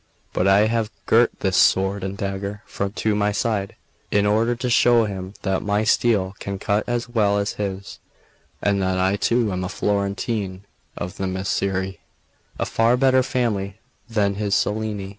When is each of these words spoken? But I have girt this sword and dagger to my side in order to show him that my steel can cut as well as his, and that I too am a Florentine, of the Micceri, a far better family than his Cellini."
But 0.33 0.47
I 0.47 0.61
have 0.61 0.89
girt 1.05 1.41
this 1.41 1.55
sword 1.55 2.03
and 2.03 2.17
dagger 2.17 2.63
to 2.95 3.13
my 3.15 3.31
side 3.31 3.75
in 4.09 4.25
order 4.25 4.55
to 4.55 4.67
show 4.67 5.05
him 5.05 5.35
that 5.43 5.61
my 5.61 5.83
steel 5.83 6.33
can 6.39 6.57
cut 6.57 6.83
as 6.87 7.07
well 7.07 7.37
as 7.37 7.51
his, 7.53 7.99
and 8.63 8.81
that 8.81 8.97
I 8.97 9.15
too 9.15 9.51
am 9.51 9.63
a 9.63 9.69
Florentine, 9.69 10.65
of 10.97 11.17
the 11.17 11.27
Micceri, 11.27 11.99
a 12.57 12.65
far 12.65 12.97
better 12.97 13.21
family 13.21 13.77
than 14.09 14.33
his 14.41 14.55
Cellini." 14.59 15.09